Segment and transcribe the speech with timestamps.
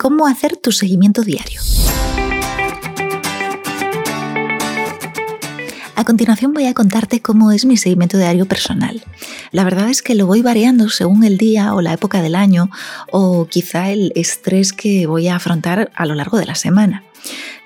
[0.00, 1.60] cómo hacer tu seguimiento diario.
[5.94, 9.02] A continuación voy a contarte cómo es mi seguimiento diario personal.
[9.52, 12.70] La verdad es que lo voy variando según el día o la época del año
[13.12, 17.04] o quizá el estrés que voy a afrontar a lo largo de la semana.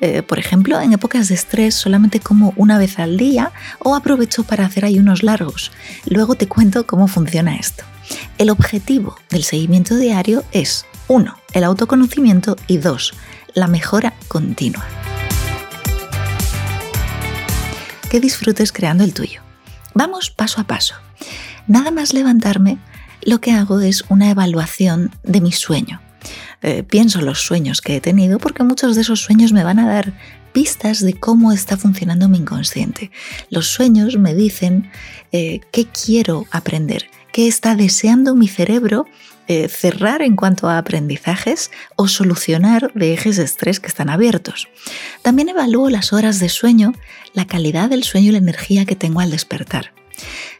[0.00, 4.42] Eh, por ejemplo, en épocas de estrés solamente como una vez al día o aprovecho
[4.42, 5.70] para hacer ayunos largos.
[6.06, 7.84] Luego te cuento cómo funciona esto.
[8.38, 11.36] El objetivo del seguimiento diario es 1.
[11.52, 13.14] El autoconocimiento y 2.
[13.54, 14.84] La mejora continua
[18.14, 19.42] que disfrutes creando el tuyo.
[19.92, 20.94] Vamos paso a paso.
[21.66, 22.78] Nada más levantarme,
[23.22, 26.00] lo que hago es una evaluación de mi sueño.
[26.62, 29.88] Eh, pienso los sueños que he tenido porque muchos de esos sueños me van a
[29.88, 30.12] dar
[30.54, 33.10] pistas de cómo está funcionando mi inconsciente.
[33.50, 34.90] Los sueños me dicen
[35.32, 39.04] eh, qué quiero aprender, qué está deseando mi cerebro
[39.48, 44.68] eh, cerrar en cuanto a aprendizajes o solucionar de ejes de estrés que están abiertos.
[45.20, 46.94] También evalúo las horas de sueño,
[47.34, 49.92] la calidad del sueño y la energía que tengo al despertar.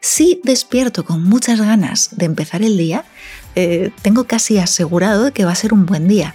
[0.00, 3.04] Si despierto con muchas ganas de empezar el día,
[3.54, 6.34] eh, tengo casi asegurado de que va a ser un buen día.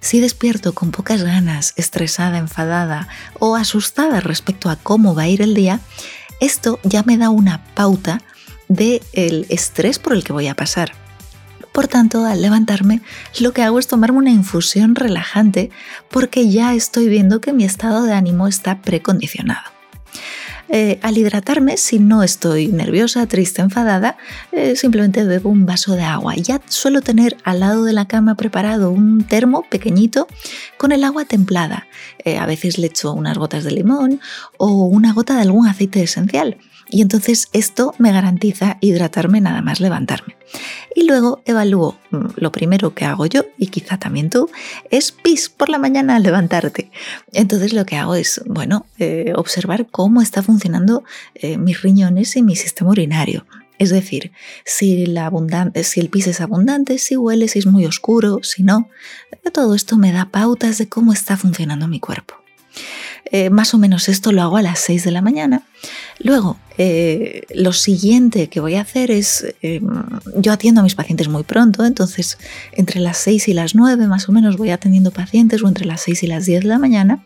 [0.00, 5.42] Si despierto con pocas ganas, estresada, enfadada o asustada respecto a cómo va a ir
[5.42, 5.80] el día,
[6.40, 8.22] esto ya me da una pauta
[8.68, 10.92] del el estrés por el que voy a pasar.
[11.72, 13.02] Por tanto, al levantarme,
[13.40, 15.70] lo que hago es tomarme una infusión relajante
[16.10, 19.70] porque ya estoy viendo que mi estado de ánimo está precondicionado.
[20.70, 24.18] Eh, al hidratarme, si no estoy nerviosa, triste, enfadada,
[24.52, 26.34] eh, simplemente bebo un vaso de agua.
[26.34, 30.26] Ya suelo tener al lado de la cama preparado un termo pequeñito
[30.76, 31.86] con el agua templada.
[32.24, 34.20] Eh, a veces le echo unas gotas de limón
[34.58, 36.58] o una gota de algún aceite esencial
[36.90, 40.36] y entonces esto me garantiza hidratarme nada más levantarme.
[40.94, 44.50] Y luego evalúo, mm, lo primero que hago yo, y quizá también tú,
[44.90, 46.90] es pis por la mañana al levantarte.
[47.32, 52.42] Entonces lo que hago es, bueno, eh, observar cómo está funcionando eh, mis riñones y
[52.42, 53.46] mi sistema urinario.
[53.78, 54.32] Es decir,
[54.64, 55.30] si, la
[55.84, 58.88] si el pis es abundante, si huele, si es muy oscuro, si no,
[59.52, 62.34] todo esto me da pautas de cómo está funcionando mi cuerpo.
[63.30, 65.62] Eh, más o menos esto lo hago a las 6 de la mañana.
[66.18, 69.86] Luego, eh, lo siguiente que voy a hacer es, em,
[70.36, 72.38] yo atiendo a mis pacientes muy pronto, entonces
[72.72, 76.02] entre las 6 y las 9 más o menos voy atendiendo pacientes o entre las
[76.02, 77.24] 6 y las 10 de la mañana,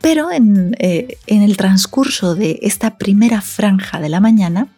[0.00, 4.68] pero en, eh, en el transcurso de esta primera franja de la mañana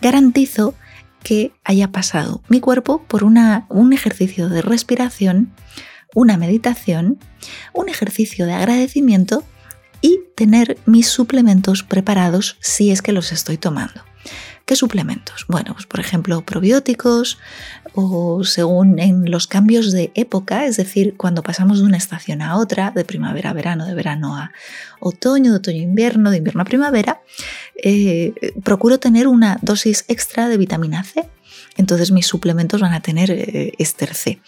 [0.00, 0.74] garantizo
[1.22, 5.52] que haya pasado mi cuerpo por una, un ejercicio de respiración,
[6.14, 7.18] una meditación,
[7.72, 9.44] un ejercicio de agradecimiento
[10.00, 14.02] y tener mis suplementos preparados si es que los estoy tomando.
[14.70, 15.46] ¿Qué suplementos?
[15.48, 17.38] Bueno, pues por ejemplo probióticos
[17.92, 22.56] o según en los cambios de época, es decir, cuando pasamos de una estación a
[22.56, 24.52] otra, de primavera a verano, de verano a
[25.00, 27.20] otoño, de otoño a invierno, de invierno a primavera,
[27.82, 31.28] eh, procuro tener una dosis extra de vitamina C.
[31.76, 34.40] Entonces mis suplementos van a tener eh, ester C.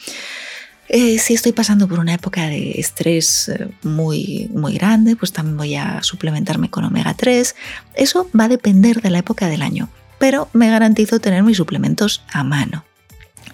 [0.94, 5.56] Eh, si estoy pasando por una época de estrés eh, muy, muy grande, pues también
[5.56, 7.54] voy a suplementarme con omega 3.
[7.94, 9.88] Eso va a depender de la época del año,
[10.18, 12.84] pero me garantizo tener mis suplementos a mano.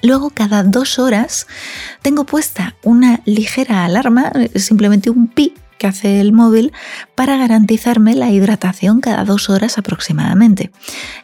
[0.03, 1.47] Luego, cada dos horas,
[2.03, 6.73] tengo puesta una ligera alarma, eh, simplemente un pi que hace el móvil
[7.15, 10.73] para garantizarme la hidratación cada dos horas aproximadamente.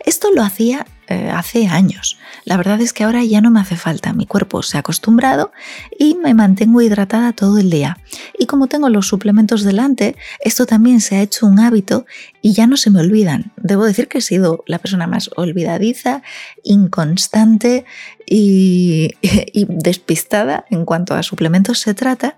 [0.07, 2.19] Esto lo hacía eh, hace años.
[2.45, 4.13] La verdad es que ahora ya no me hace falta.
[4.13, 5.53] Mi cuerpo se ha acostumbrado
[5.99, 7.99] y me mantengo hidratada todo el día.
[8.39, 12.07] Y como tengo los suplementos delante, esto también se ha hecho un hábito
[12.41, 13.53] y ya no se me olvidan.
[13.57, 16.23] Debo decir que he sido la persona más olvidadiza,
[16.63, 17.85] inconstante
[18.27, 22.37] y, y despistada en cuanto a suplementos se trata,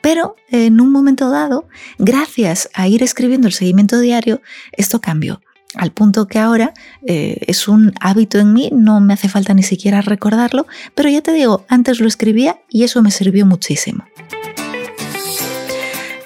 [0.00, 1.68] pero en un momento dado,
[1.98, 4.40] gracias a ir escribiendo el seguimiento diario,
[4.72, 5.40] esto cambió
[5.76, 6.74] al punto que ahora
[7.06, 11.22] eh, es un hábito en mí, no me hace falta ni siquiera recordarlo, pero ya
[11.22, 14.04] te digo, antes lo escribía y eso me sirvió muchísimo.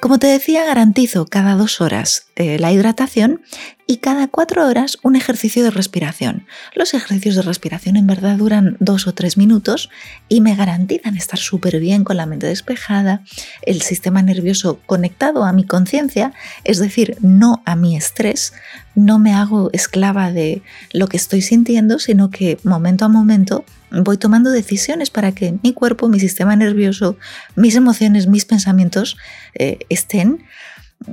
[0.00, 3.42] Como te decía, garantizo cada dos horas la hidratación
[3.86, 6.46] y cada cuatro horas un ejercicio de respiración.
[6.74, 9.90] Los ejercicios de respiración en verdad duran dos o tres minutos
[10.28, 13.22] y me garantizan estar súper bien con la mente despejada,
[13.62, 16.32] el sistema nervioso conectado a mi conciencia,
[16.64, 18.52] es decir, no a mi estrés,
[18.94, 24.18] no me hago esclava de lo que estoy sintiendo, sino que momento a momento voy
[24.18, 27.16] tomando decisiones para que mi cuerpo, mi sistema nervioso,
[27.56, 29.16] mis emociones, mis pensamientos
[29.54, 30.44] eh, estén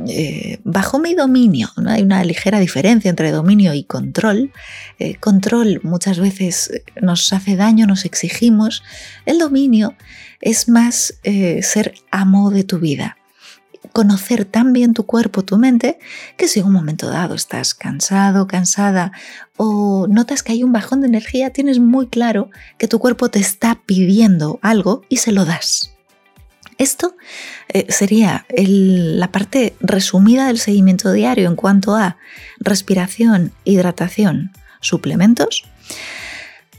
[0.08, 1.70] eh, bajo mi dominio.
[1.78, 1.90] ¿no?
[1.90, 4.52] Hay una ligera diferencia entre dominio y control.
[5.00, 8.84] Eh, control muchas veces nos hace daño, nos exigimos.
[9.26, 9.96] El dominio
[10.42, 11.20] es más
[11.62, 13.18] ser amo de tu vida
[13.98, 15.98] conocer tan bien tu cuerpo, tu mente,
[16.38, 19.12] que si en un momento dado estás cansado, cansada
[19.56, 23.40] o notas que hay un bajón de energía, tienes muy claro que tu cuerpo te
[23.40, 25.97] está pidiendo algo y se lo das.
[26.78, 27.16] Esto
[27.70, 32.18] eh, sería la parte resumida del seguimiento diario en cuanto a
[32.60, 35.64] respiración, hidratación, suplementos.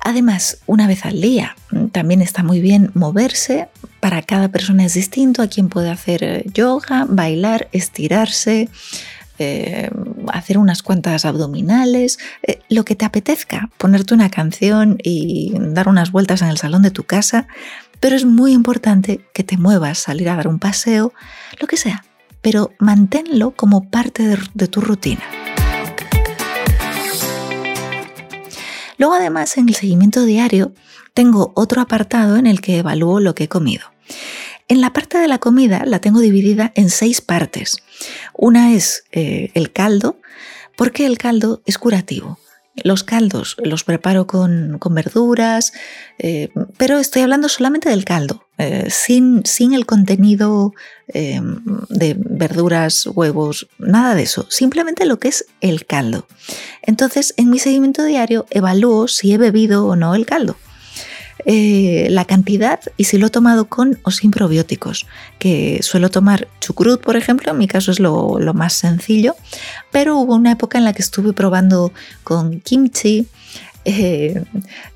[0.00, 1.56] Además, una vez al día,
[1.90, 3.68] también está muy bien moverse.
[3.98, 5.42] Para cada persona es distinto.
[5.42, 8.68] A quien puede hacer eh, yoga, bailar, estirarse,
[9.40, 9.90] eh,
[10.32, 12.18] hacer unas cuantas abdominales,
[12.68, 16.90] lo que te apetezca, ponerte una canción y dar unas vueltas en el salón de
[16.90, 17.46] tu casa.
[18.00, 21.12] Pero es muy importante que te muevas, salir a dar un paseo,
[21.60, 22.04] lo que sea.
[22.40, 25.24] Pero manténlo como parte de tu rutina.
[28.98, 30.72] Luego además en el seguimiento diario
[31.14, 33.86] tengo otro apartado en el que evalúo lo que he comido.
[34.66, 37.78] En la parte de la comida la tengo dividida en seis partes.
[38.34, 40.20] Una es eh, el caldo,
[40.76, 42.38] porque el caldo es curativo.
[42.84, 45.72] Los caldos los preparo con, verduras,
[46.18, 50.72] eh, pero estoy hablando solamente del caldo, eh, sin, sin, el contenido
[51.08, 51.40] eh,
[51.88, 56.26] de verduras, huevos, nada de eso, simplemente lo que es el caldo.
[56.82, 60.56] Entonces, en mi seguimiento diario evalúo si he bebido o no el caldo.
[61.44, 65.06] Eh, la cantidad y si lo he tomado con o sin probióticos,
[65.38, 69.36] que suelo tomar chucrut, por ejemplo, en mi caso es lo, más sencillo,
[69.92, 71.92] pero hubo una época en la que estuve probando
[72.24, 73.28] con kimchi,
[73.84, 74.42] eh,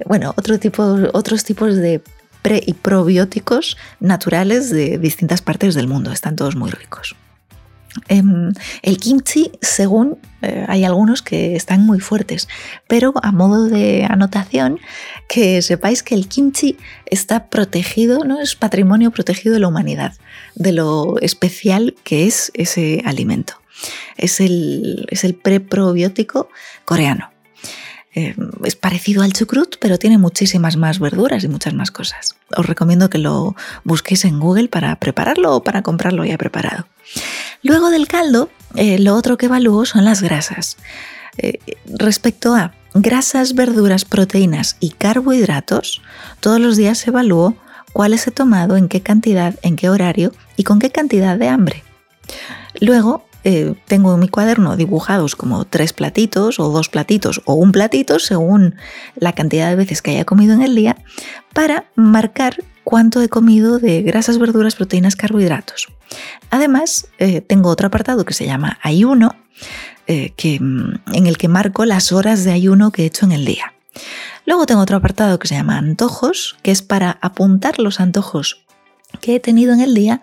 [0.04, 0.60] bueno, otros
[1.44, 2.02] tipos de
[2.42, 7.14] pre y probióticos naturales de distintas partes del mundo, están todos muy ricos.
[8.08, 8.52] Em,
[8.82, 12.48] el kimchi, según eh, hay algunos que están muy fuertes,
[12.88, 14.80] pero a modo de anotación,
[15.28, 20.14] que sepáis que el kimchi está protegido, no es patrimonio protegido de la humanidad,
[20.54, 23.54] de lo especial que es ese alimento.
[24.16, 26.48] Es el, es el preprobiótico
[26.84, 27.30] coreano.
[28.14, 32.36] Em, es parecido al chucrut, pero tiene muchísimas más verduras y muchas más cosas.
[32.54, 36.86] Os recomiendo que lo busquéis en Google para prepararlo o para comprarlo ya preparado.
[37.62, 40.76] Luego del caldo, eh, lo otro que evalúo son las grasas.
[41.38, 46.02] Eh, respecto a grasas, verduras, proteínas y carbohidratos,
[46.40, 47.56] todos los días evalúo
[47.92, 51.84] cuáles he tomado, en qué cantidad, en qué horario y con qué cantidad de hambre.
[52.80, 57.72] Luego eh, tengo en mi cuaderno dibujados como tres platitos o dos platitos o un
[57.72, 58.76] platito según
[59.16, 60.96] la cantidad de veces que haya comido en el día
[61.52, 65.88] para marcar cuánto he comido de grasas, verduras, proteínas, carbohidratos.
[66.50, 69.34] Además, eh, tengo otro apartado que se llama ayuno,
[70.06, 73.32] eh, que, mm, en el que marco las horas de ayuno que he hecho en
[73.32, 73.72] el día.
[74.44, 78.64] Luego tengo otro apartado que se llama antojos, que es para apuntar los antojos
[79.20, 80.20] que he tenido en el día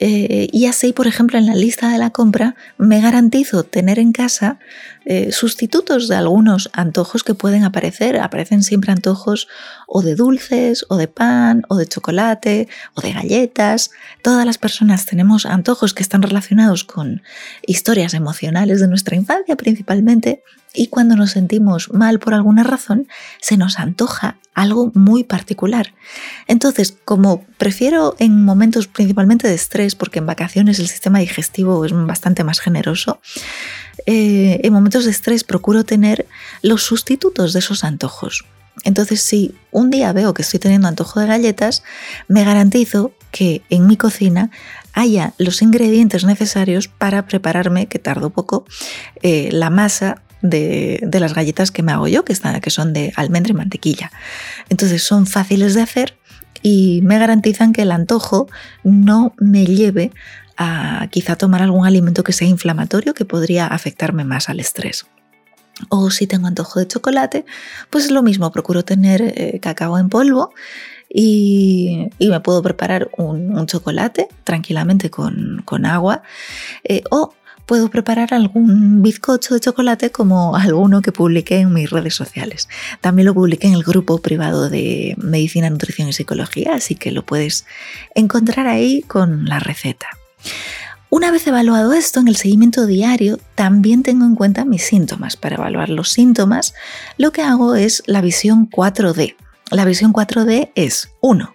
[0.00, 4.12] eh, y así, por ejemplo, en la lista de la compra me garantizo tener en
[4.12, 4.58] casa
[5.04, 8.18] eh, sustitutos de algunos antojos que pueden aparecer.
[8.18, 9.48] Aparecen siempre antojos
[9.86, 13.90] o de dulces, o de pan, o de chocolate, o de galletas.
[14.22, 17.22] Todas las personas tenemos antojos que están relacionados con
[17.66, 20.42] historias emocionales de nuestra infancia principalmente
[20.74, 23.08] y cuando nos sentimos mal por alguna razón,
[23.40, 25.94] se nos antoja algo muy particular.
[26.46, 31.92] Entonces, como prefiero en momentos principalmente de estrés, porque en vacaciones el sistema digestivo es
[31.92, 33.20] bastante más generoso,
[34.06, 36.26] eh, en momentos de estrés procuro tener
[36.62, 38.44] los sustitutos de esos antojos.
[38.84, 41.82] Entonces, si un día veo que estoy teniendo antojo de galletas,
[42.28, 44.50] me garantizo que en mi cocina
[44.92, 48.64] haya los ingredientes necesarios para prepararme, que tardo poco,
[49.22, 53.12] eh, la masa de, las galletas que me hago yo, que, están, que son de
[53.16, 54.10] almendra y mantequilla.
[54.68, 56.18] Entonces son fáciles de hacer
[56.62, 58.48] y me garantizan que el antojo
[58.84, 60.12] no me lleve
[60.56, 65.06] a quizá tomar algún alimento que sea inflamatorio que podría afectarme más al estrés.
[65.88, 67.44] O si tengo antojo de chocolate,
[67.90, 70.52] pues es lo mismo, procuro tener eh, cacao en polvo
[71.08, 76.22] y, me puedo preparar un, chocolate tranquilamente con, agua
[76.84, 77.34] eh, o
[77.66, 82.68] puedo preparar algún bizcocho de chocolate como alguno que publiqué en mis redes sociales.
[83.00, 87.24] También lo publiqué en el grupo privado de Medicina, Nutrición y Psicología, así que lo
[87.24, 87.66] puedes
[88.14, 90.06] encontrar ahí con la receta.
[91.10, 95.36] Una vez evaluado esto en el seguimiento diario, también tengo en cuenta mis síntomas.
[95.36, 96.72] Para evaluar los síntomas,
[97.18, 99.36] lo que hago es la visión 4D.
[99.70, 101.54] La visión 4D es 1.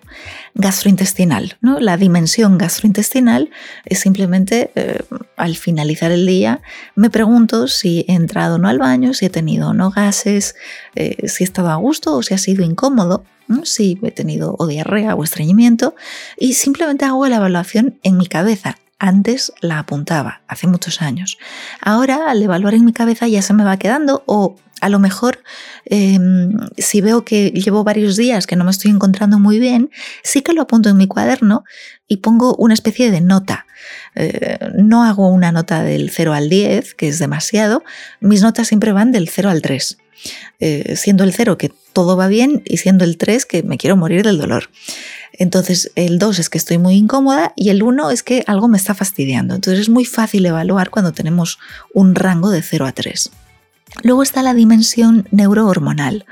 [0.58, 1.58] Gastrointestinal.
[1.62, 1.80] ¿no?
[1.80, 3.50] La dimensión gastrointestinal
[3.86, 5.00] es simplemente eh,
[5.36, 6.62] al finalizar el día
[6.96, 10.56] me pregunto si he entrado o no al baño, si he tenido o no gases,
[10.96, 13.24] eh, si he estado a gusto o si ha sido incómodo.
[13.64, 15.96] si he tenido o diarrea o estreñimiento
[16.38, 21.38] y simplemente hago la evaluación en mi cabeza antes la apuntaba, hace muchos años.
[21.82, 25.44] Ahora, al evaluar en mi cabeza, ya se me va quedando o a lo mejor
[25.86, 29.90] em, si veo que llevo varios días que no me estoy encontrando muy bien,
[30.24, 31.64] sí que lo apunto en mi cuaderno
[32.08, 33.66] y pongo una especie de nota.
[34.16, 37.84] Eh, no hago una nota del 0 al 10, que es demasiado,
[38.20, 39.98] mis notas siempre van del 0 al 3.
[40.60, 43.98] Eh, siendo el 0 que todo va bien y siendo el 3 que me quiero
[43.98, 44.70] morir del dolor.
[45.34, 48.78] Entonces el 2 es que estoy muy incómoda y el 1 es que algo me
[48.78, 49.56] está fastidiando.
[49.56, 51.58] Entonces es muy fácil evaluar cuando tenemos
[51.96, 53.32] un rango de 0 a 3.
[54.04, 56.28] Luego está la dimensión neurohormonal.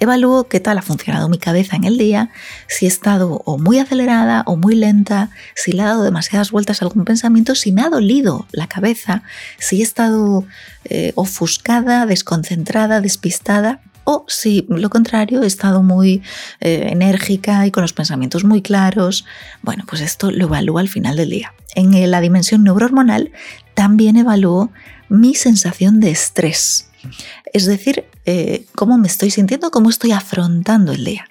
[0.00, 2.30] Evalúo qué tal ha funcionado mi cabeza en el día,
[2.66, 6.82] si he estado o muy acelerada o muy lenta, si le ha dado demasiadas vueltas
[6.82, 9.22] a algún pensamiento, si me ha dolido la cabeza,
[9.60, 10.44] si he estado
[10.86, 16.22] eh, ofuscada, desconcentrada, despistada o si lo contrario he estado muy
[16.60, 19.24] eh, enérgica y con los pensamientos muy claros.
[19.62, 21.52] Bueno, pues esto lo evalúo al final del día.
[21.74, 23.32] En la dimensión neurohormonal
[23.74, 24.70] también evalúo
[25.08, 26.90] mi sensación de estrés,
[27.52, 31.28] es decir, eh, cómo me estoy sintiendo, cómo estoy afrontando el día.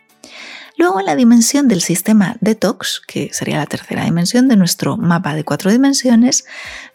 [0.78, 5.36] Luego en la dimensión del sistema detox, que sería la tercera dimensión de nuestro mapa
[5.36, 6.46] de cuatro dimensiones,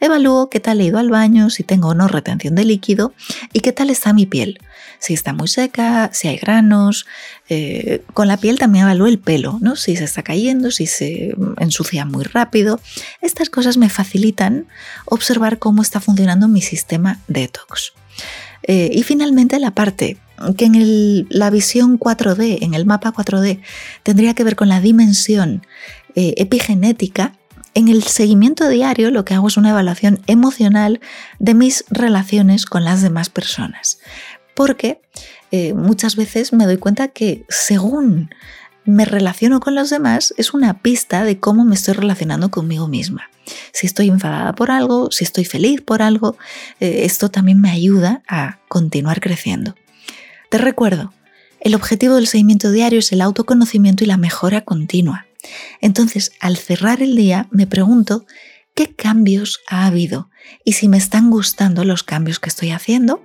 [0.01, 3.13] evalúo qué tal he ido al baño, si tengo o no retención de líquido
[3.53, 4.59] y qué tal está mi piel.
[4.99, 7.07] Si está muy seca, si hay granos.
[7.49, 9.77] Eh, con la piel también evalúo el pelo, ¿no?
[9.77, 12.81] si se está cayendo, si se ensucia muy rápido.
[13.23, 14.67] Estas cosas me facilitan
[15.05, 17.93] observar cómo está funcionando mi sistema detox.
[18.65, 20.19] Eh, y finalmente la parte
[20.57, 23.61] que en la visión 4D, en el mapa 4D,
[24.03, 25.63] tendría que ver con la dimensión
[26.15, 27.35] eh, epigenética,
[27.75, 31.01] en el seguimiento diario lo que hago es una evaluación emocional
[31.39, 34.01] de mis relaciones con las demás personas.
[34.55, 35.01] Porque
[35.53, 38.31] eh, muchas veces me doy cuenta que según
[38.85, 43.31] me relaciono con los demás es una pista de cómo me estoy relacionando conmigo misma.
[43.73, 46.37] Si estoy enfadada por algo, si estoy feliz por algo,
[46.81, 49.75] eh, esto también me ayuda a continuar creciendo.
[50.49, 51.13] Te recuerdo,
[51.61, 55.27] el objetivo del seguimiento diario es el autoconocimiento y la mejora continua.
[55.83, 58.25] Entonces, al cerrar el día, me pregunto
[58.75, 60.31] qué cambios ha habido
[60.65, 63.23] y si me están gustando los cambios que estoy haciendo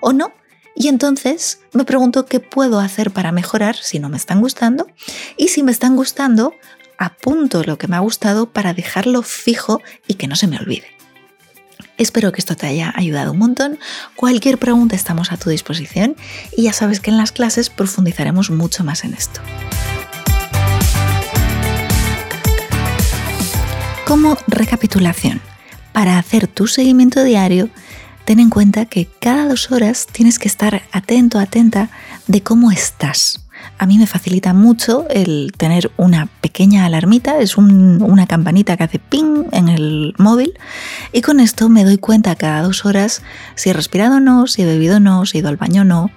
[0.00, 0.32] o no.
[0.74, 4.88] Y entonces me pregunto qué puedo hacer para mejorar si no me están gustando
[5.36, 6.54] y si me están gustando,
[6.98, 10.93] apunto lo que me ha gustado para dejarlo fijo y que no se me olvide.
[11.98, 13.78] Espero que esto te haya ayudado un montón.
[14.16, 16.16] Cualquier pregunta estamos a tu disposición
[16.56, 19.40] y ya sabes que en las clases profundizaremos mucho más en esto.
[24.06, 25.40] Como recapitulación,
[25.92, 27.70] para hacer tu seguimiento diario,
[28.24, 31.90] ten en cuenta que cada dos horas tienes que estar atento, atenta
[32.26, 33.43] de cómo estás
[33.84, 38.98] a mí me facilita mucho el tener una pequeña alarmita, es una campanita que hace
[38.98, 40.54] ping en el móvil
[41.12, 43.22] y con esto me doy cuenta cada dos horas
[43.56, 45.82] si he respirado o no, si he bebido o no, si he ido al baño
[45.82, 46.10] o no,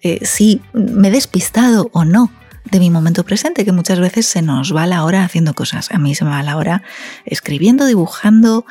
[0.00, 2.30] eh, si me he despistado o no
[2.70, 5.90] de mi momento presente, que muchas veces se nos va la hora haciendo cosas.
[5.90, 6.82] A mí se me va la hora
[7.24, 8.66] escribiendo, dibujando,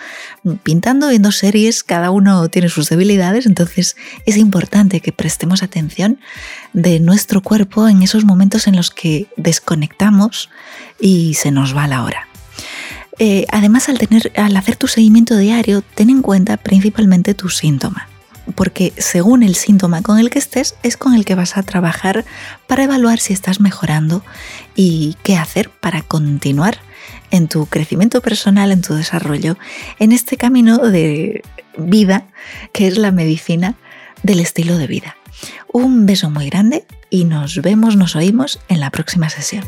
[0.64, 6.20] pintando, viendo series, cada uno tiene sus debilidades, entonces es importante que prestemos atención
[6.74, 10.50] de nuestro cuerpo en esos momentos en los que desconectamos
[11.00, 12.28] y se nos va la hora.
[13.20, 18.08] Eh, además, al, tener, al hacer tu seguimiento diario, ten en cuenta principalmente tu síntoma
[18.56, 22.26] porque según el síntoma con el que estés es con el que vas a trabajar
[22.68, 24.24] para evaluar si estás mejorando
[24.76, 26.80] y qué hacer para continuar
[27.32, 29.58] en tu crecimiento personal, en tu desarrollo,
[30.00, 31.44] en este camino de
[31.78, 32.28] vida
[32.74, 33.76] que es la medicina
[34.24, 35.16] del estilo de vida.
[35.72, 39.64] Un beso muy grande y nos vemos, nos oímos en la próxima sesión.